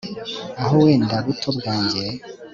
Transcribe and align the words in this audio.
aho 0.63 0.73
wenda 0.83 1.15
buto 1.25 1.49
bwange 1.57 2.05